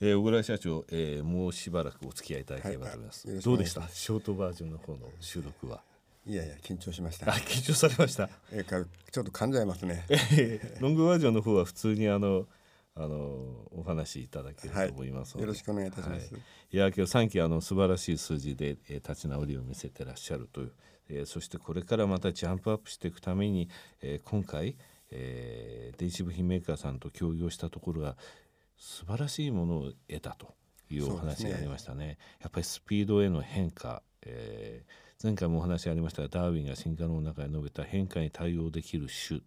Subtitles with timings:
[0.00, 3.28] えー、小倉社長、えー、もうしばらくお付き合いいただければと思います。
[3.28, 3.88] はい、どうでした？
[3.88, 5.82] ショートバージョンの方の収録は。
[6.26, 7.30] いやいや緊張しました。
[7.30, 8.28] あ緊張されました。
[8.52, 10.04] えー、かちょっと噛んじゃいますね。
[10.80, 12.46] ロングバージョンの方は普通にあの
[12.94, 16.34] あのお話いただけると思いますはい、よろしくお願いいたします。
[16.34, 16.42] はい、
[16.72, 20.72] いや今日3期あの素晴らしい数字で、えー、立ち直りを見せてらっしゃるという、
[21.08, 23.68] えー、そしてこれからまたジャンプアップしていくために、
[24.02, 24.76] えー、今回、
[25.12, 28.16] えー、電子部品メーカーさんと協業したところが
[28.78, 30.54] 素晴らしいものを得たと
[30.90, 32.06] いうお話がありましたね。
[32.06, 39.40] ねやっぱりスピードへの変化、えー、前回もお話ありましたがダーウィンが進化論の中で述べた変化に対応できる種、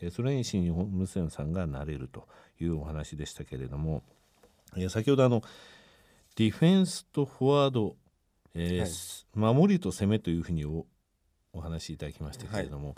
[0.00, 2.26] えー、それに新日本無線さんがなれると
[2.60, 4.02] いうお話でしたけれども、
[4.76, 5.42] えー、先ほどあの
[6.36, 7.96] ディフェンスとフォワード、
[8.54, 10.86] えー、はい、守りと攻めというふうにお
[11.52, 12.96] お話しいただきましたけれども、はい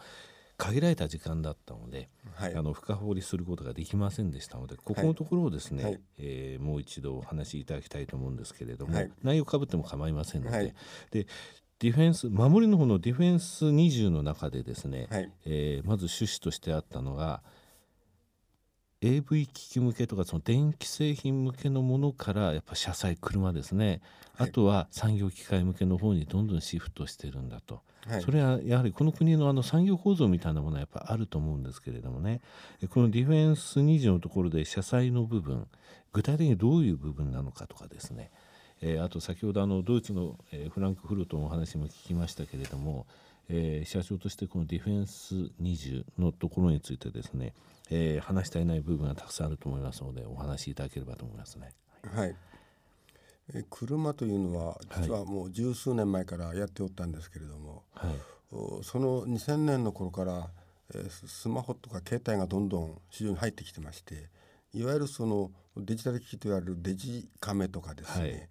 [0.62, 10.74] 限られた時間だったので、はい、あの深掘りすることができませんでしたのでここのところをですね、はい、えー、もう一度お話しいただきたいと思うんですけれども、はい、内容かぶっても構いませんので,、
[11.10, 11.26] で
[11.80, 17.42] ディフェンス守りの方のディフェンス20の中でですね、はい、えー、まず趣旨としてあったのが
[19.02, 24.00] AV 機器向けとかその電気製品向けのものからやっぱ車載車ですね、
[24.38, 27.80] あとは産業機械向けの方にどんどんシフトしてるんだと。
[28.06, 32.40] はい、それはやはりこの国のあの産業構造みたいなものはやっぱあると思うんですけれどもね。
[32.90, 35.66] このディフェンス2時のところで車載の部分
[36.12, 38.30] 具体的にどういう部分なのかとかですね、
[38.82, 43.06] えー、あと先ほどあのドイツの、えー、フランクフルトのお話も聞きましたけれども、
[43.48, 47.54] えー、社長としてこのディフェンス20のところについてですね、
[47.90, 51.70] えー、話したいない部分がたくさんあると思いますのでお話しいただければと思いますね。
[52.12, 52.34] はい。
[53.54, 58.12] え車というのは実はもう十数年前からやっておったんですけれども、はい、
[58.82, 60.48] その2000年の頃から、
[60.94, 64.28] えスマホとか携帯がどんどん市場に入ってきてまして
[64.74, 68.48] いわゆるそのデジタル機器といわれるデジカメとかですね、はい、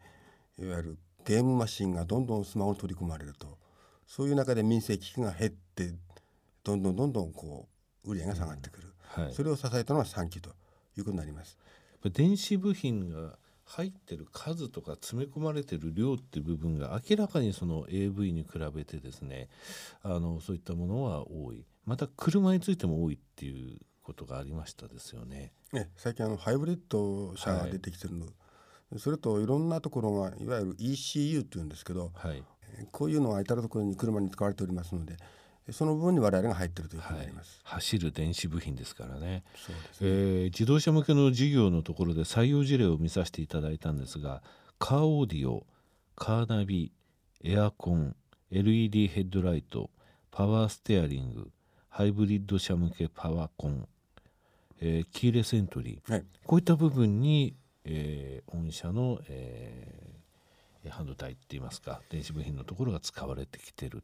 [0.62, 3.58] いわゆるゲームマシンがどんどんスマホに取り込まれると
[4.08, 5.94] そういう中で民生機器が減って
[6.64, 7.68] どんどんどんどんこ
[8.06, 10.50] う売り上げが下がってくる、うんはい、それを支えたのは3期と
[10.98, 11.58] いうことになります。
[12.14, 19.50] 電子部品が入ってる数とか詰め込まれてる量っていう部分が明らかにその AV に比べてですね
[20.02, 25.54] あのそういったものは多いまた車についても多いっていうことがありましたですよね。
[25.72, 28.34] ね最近あのハイブリッド車が出てきてるの、はい、
[28.98, 32.44] それといろんなところがいわゆる ECU っていうんですけど、はい、
[32.92, 35.18] こういうのが至る所に車に使われておりますので
[35.72, 39.44] その部分に我々が入っているというふうになります、はい、走る電子部品ですからね。
[39.56, 44.42] そうですね、えー、自動車向けの事業のところで採用事例を見させていただいたんですが
[44.80, 45.66] カーオーディオ
[46.16, 46.92] カーナビ
[47.44, 48.16] エアコン
[48.52, 49.90] LED ヘッドライト
[50.32, 51.52] パワーステアリング
[51.92, 53.88] ハイブリッド車向けパワコン、
[54.82, 57.54] えー、キーレスエントリー、はい、こういった部分に、
[57.86, 64.04] えー、御社の、えー、半導体っていいますか電子部品のところが使われてきてる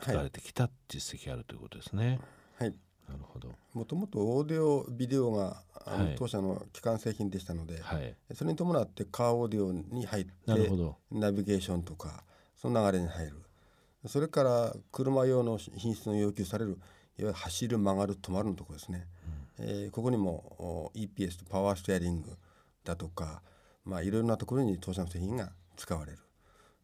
[0.00, 2.18] 使われてきた実績あるということですね。
[2.58, 2.74] はい、
[3.08, 3.50] なるほど。
[3.74, 10.30] もともとオーディオビデオがあの、当社の基幹製品でしたので、はい、それに伴ってカーオーディオに入って
[11.10, 12.24] ナビゲーションとか
[12.56, 13.42] その流れに入る。
[14.06, 16.78] それから車用の品質の要求されるいわ
[17.18, 19.06] ゆる走る曲がる止まるのところですね、
[19.58, 22.36] うん、えー、ここにも EPS とパワーステアリング
[22.84, 23.42] だとか、
[23.84, 26.18] まあ、いろいろなところに当社の製品が使われる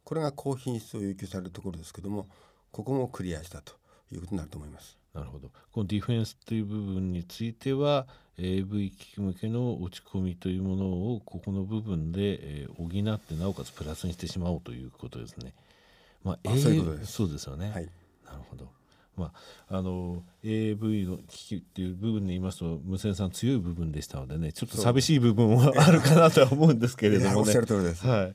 [0.05, 2.29] これが高品質を要求されるところですけども
[2.71, 3.75] ここもクリアしたと
[4.13, 4.99] いうことになると思います。
[5.15, 8.07] なるほどこのディフェンスという部分については
[8.39, 15.55] AV 機器向けの落ち込みというものをここの部分で、えー、補ってなおかつプラスにしてしまおうということですね。
[16.23, 17.71] まあ、あそういうことですそうですよね。
[17.71, 17.89] はい、
[18.25, 18.69] なるほど。
[19.19, 19.33] ま
[19.69, 27.53] あ、あの AV の機器っていう部分で言いますと無線さん強い部分でしたのでねちょっと寂しい部分はあるかなとは思うんですけれどもね。
[28.29, 28.35] い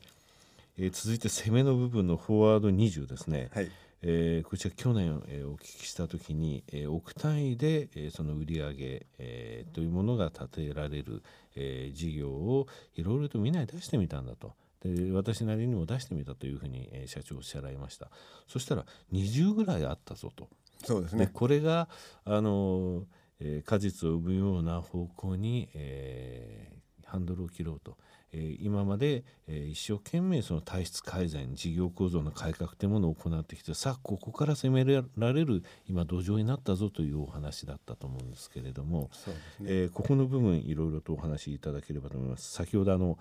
[0.76, 3.50] えー、続いて攻めの部分のフォワード20ですね。
[3.54, 3.70] はい
[4.06, 11.24] えー、こちら去年、えー、お聞きした時に、えー、億単位で、えー、その売り上げ、えー、というものが立てられる、
[11.56, 14.54] えー、事業をいろいろとみんなに出してみたんだと。
[14.84, 18.10] で私なりにも出してみたというふうに、えー、社長おっしゃられました
[18.50, 20.50] そしたら20ぐらいあったぞと
[20.84, 21.30] そうですね。
[21.32, 21.88] これが
[22.26, 23.06] あの、
[23.40, 27.98] えー、果実を生むような方向に、えー、ハンドルを切ろうと。
[28.34, 34.84] え今まで、え一生懸命その体質改善事業構造の改革というものを行ってきてさあここから攻め
[35.18, 39.12] られる今土壌になったぞというお話だったと思うんですけれども、
[39.60, 39.68] ね。
[39.68, 42.52] えー、ここの部分いろいろとお話しいただければと思います。
[42.52, 43.20] 先ほどあの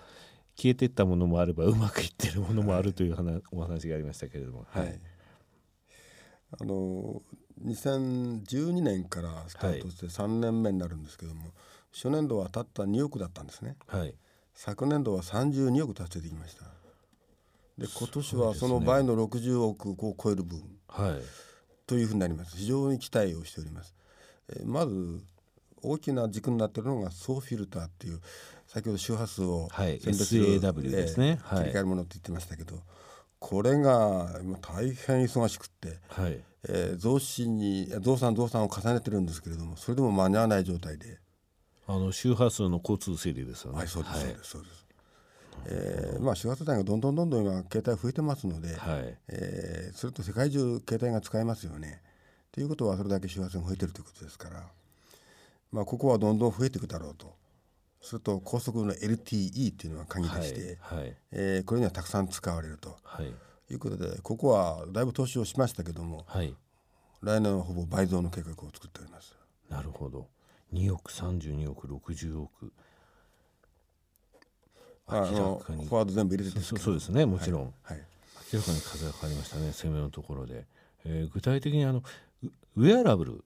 [0.57, 4.67] 消えていったものもあればうまくいってるものもあるという話、はい、お話がありましたけれども。
[4.71, 5.01] はい、
[6.61, 7.23] あの
[7.65, 11.51] 2012年からスタートして3年目になるんですけども、はい、
[11.95, 13.77] 初年度はたった2億だったんですね。
[13.87, 14.15] はい。
[14.55, 16.65] 昨年度は32億達成できました。
[17.79, 21.23] で今年はその倍の60億を超える分、はい、
[21.87, 22.57] というふうになります。
[22.57, 23.95] 非常に期待をしております、
[24.51, 25.25] えー、まず
[25.83, 28.21] 大きな軸になっているのが総フィルターっていう
[28.67, 32.77] 先ほど周波数を選別する、はい、SAW ですね、えー、切り替えるものって言ってましたけど、
[33.43, 34.29] これが
[34.61, 36.41] 大変忙しくって、はい。
[36.69, 41.19] えー、増資に増産増産を重ねてるんですけれどもそれでも間に合わない状態で。
[41.89, 43.79] あの周波数の交通整理ですよね。
[43.79, 44.87] はいそうです、そうですそうです。
[45.67, 49.19] えーまあ、周波数帯がどんどんどんどん今携帯増えてますので、はい。
[49.29, 52.01] えー、それと世界中携帯が使えますよね。
[52.53, 54.63] ということはそれだけ周波数が増えてるということですから、
[55.73, 57.35] まあ、ここはどんどん増えていくだろうと。
[58.03, 63.27] すると高速の LTE っていうのが鍵でして、はいはい、えー、これにはたくさん使われると、はい、
[63.71, 66.55] いうことでここはだいぶ投資をしましたけども、はい、
[67.23, 69.37] 来年はほぼ倍増の計画を作っております。
[69.71, 70.27] なるほど。
[70.75, 72.73] 2億32億60億。
[75.07, 77.25] あのフォワード全部入れてそうそうですね。
[77.25, 78.03] もちろん、はい、
[78.53, 79.73] 明らかに風がかかりましたね。
[79.73, 80.67] 攻めのところで、
[81.05, 82.03] えー、具体的にあの
[82.77, 83.45] ウェアラブル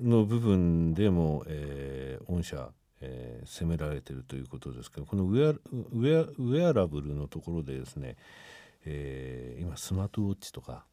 [0.00, 2.70] の部分でも、えー、御社
[3.02, 8.16] えー、攻められているということですけどこのウェアウェアウェアラブルのところでですね、
[8.86, 10.84] えー、今スマートウォッチとか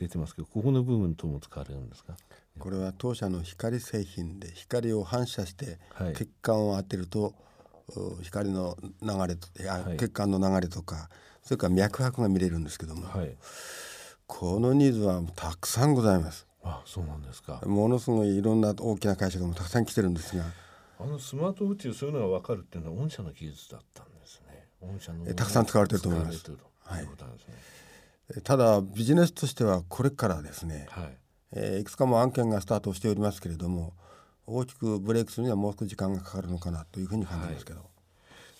[0.00, 2.16] 出てますけど、はい、ここの部分とも使われるんですか？
[2.58, 5.78] これは当社の光製品で光を反射して
[6.14, 7.32] 血管を当てると、はい
[8.22, 11.10] 光の流れと、はい、血管の流れとか
[11.42, 13.34] それから脈拍が見れるんですけども、はい、
[14.28, 16.46] このニーズはたくさんございます。
[16.62, 17.60] あそうなんですか。
[17.66, 20.44] ものすごいいろんな大きな会社がもたくさん来てるんですが
[21.02, 24.66] あのスマートウォッチそういうのが分かるっていうのは御社の技術だったんですね。
[24.80, 26.50] 御社のたくさん使われてると思います。
[26.84, 31.16] はい、ただビジネスとしてはこれからですね、はい。
[31.52, 33.94] えー、いくつかも案件がスタートしておりますけれども
[34.46, 37.88] 大きくブレイクするにはもう少し時間がかかるのかなというふうに感じますけど、はい、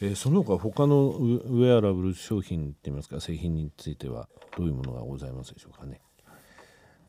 [0.03, 6.01] えー、その他他のウェアラブル商品っていいますか製品についてはどういうものがございますでしょうかね。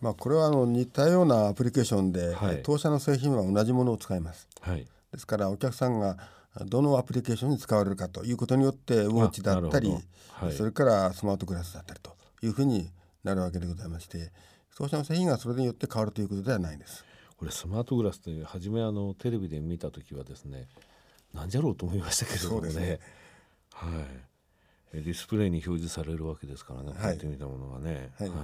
[0.02, 4.48] まあ、これはあの似たようなアプリケーションで、はい、当社の製品は同じものを使います。
[4.60, 6.18] はい、ですからお客さんが
[6.66, 9.92] どのアプリケーションに使われるかということによってウォッチだったり、
[10.34, 12.90] はい、それからスマートグラスだったりというふうに
[13.24, 14.32] なるわけでございまして
[14.76, 17.06] 当社の製品がそれによって変わるということではないです。
[17.38, 20.68] これスマートグラスって初めあのテレビで見た時はですね
[21.34, 23.00] なんじゃろうと思いましたけどもね、ね、
[23.74, 23.88] は
[24.94, 28.36] い、ディスプレイに表示されるわけですからね、はい、って見たものがね、はい、は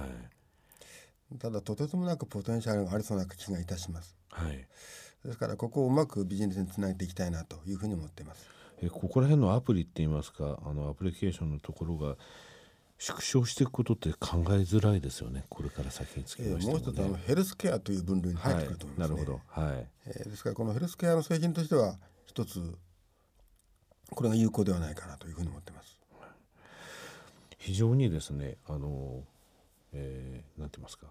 [1.34, 4.16] い、ただとてつもなくポテンシャルがありそうな気がいたします。
[4.30, 4.66] はい
[5.24, 8.46] ですからここをうまくビジネスにつなげていきたいなというふうに思っています。
[8.80, 12.16] えここら辺のアプリって言いますかあのアプリケーションのところが
[12.98, 15.44] 縮小していくことって考えづらいですよね。
[15.48, 19.16] これから先につきまして、ね、もう一つあのヘルスケアという分類に入ってくると思います、ね。
[19.16, 19.86] はい、なるほど、はい。
[20.06, 22.76] えー、ですからこのヘルスケアの製品としては一つ
[24.10, 25.98] これが有効ではないかなというふうに思ってます。
[27.58, 29.24] 非常にですねあの、
[29.92, 31.06] えー、なんて言いますか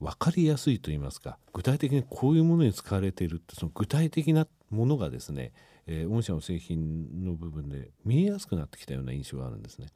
[0.00, 5.52] 分かりやすいと言いますか具体的にこういうものに使われているってその具体的なものがですね、
[5.86, 9.88] えー、御社の製品の部分で見えやすくなってきたような印象があるんですね。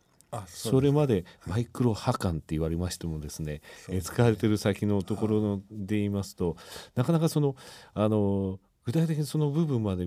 [0.46, 6.56] それまでマイクロ波感って言われましてもですね、はい、使われてる先のところので言いますと
[6.94, 7.56] なかなかその
[7.94, 10.06] あの具体的にその部分まで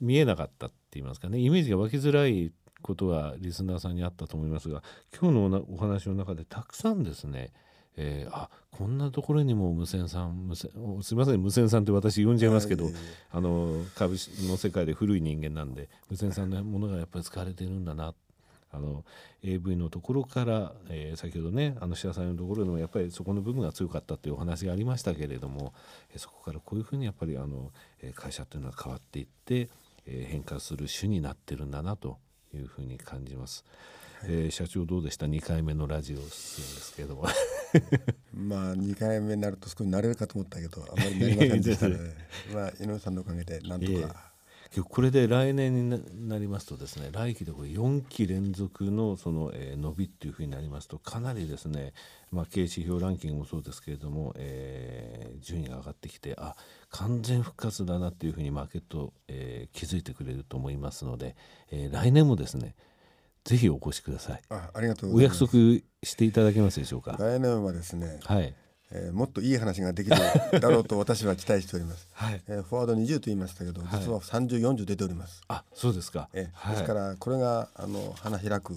[0.00, 1.38] 見えなかったって言いますかね。
[1.38, 2.52] イメージが湧きづらい
[2.82, 4.82] ことがリスナーさんにあったと思いますが
[5.18, 7.52] 今日のお話の中でたくさんですね
[7.96, 10.70] えー、あこんなところにも無線さん無線
[11.02, 12.88] すみません無線さんって私呼んじゃいますけど、
[13.30, 18.14] あの株式の世界で古い人間なんで無線さんのものがやっぱり使われてるんだな。
[18.74, 19.04] あの
[19.42, 25.74] AV のところから、えー、先ほどねあの白さんのところでもやっぱりそこの部分が強かったというお話がありましたけれども、
[26.14, 27.70] えー、そこからこういうふうにやっぱりあの、
[28.00, 29.68] えー、会社というのは変わっていって、
[30.06, 32.16] えー、変化する種になってるんだなと
[32.54, 33.64] いうふうに感じます。
[34.24, 37.26] えー、社長どうでした？2回目のラジオ出演ですけども
[38.34, 42.14] まあ2回目になると少し慣れるかと思ったけどあまりなりませんでしたので
[42.54, 44.32] まあ井上さんのおかげでなんとか。
[44.88, 51.92] これで来年になりますとですね来期でこれ4期連続のその、えー、伸びっていうふうになりますとかなりですね、
[52.30, 56.56] まあ、経営指標ランキングもそうですけれども、えー、順位が上がってきてあ
[56.88, 61.36] 完全復活だなっていうふうにマーケット、えー、気づいてくれると思いますので、
[61.70, 62.74] えー、来年もですね
[63.44, 64.42] ぜひお越しください。
[64.50, 65.50] あありがとうお約束
[66.02, 67.16] していただけますでしょうか？
[67.18, 68.20] 来年はですね。
[68.24, 68.54] はい。
[68.94, 70.16] えー、もっといい話ができる
[70.60, 72.08] だろうと私は期待しております。
[72.12, 72.42] はい。
[72.46, 75.40] えー、フォワード20と言いましたけど、実は30、40出ております。
[75.48, 76.28] あ、そうですか。
[76.34, 78.76] えー、はい、ですからこれがあの花開く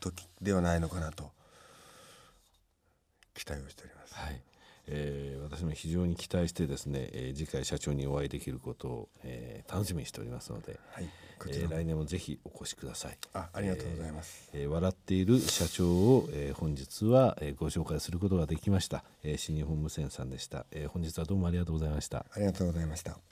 [0.00, 1.30] 時ではないのかなと
[3.34, 4.14] 期待をしております。
[4.14, 4.40] はい。
[5.62, 11.08] 私も非常に期待してですね、えー、次回社長にお会いできることを、えー、楽しみにしておりますので、はい
[11.48, 13.18] えー、来年もぜひお越しください。
[13.32, 22.26] あありがとうございます、えー、笑っている社長を、えー、本日は、えー、ご紹介することができました、えー、新日本無線さんでした、えー、本日はどうもありがとうございました。
[22.32, 23.31] ありがとうございました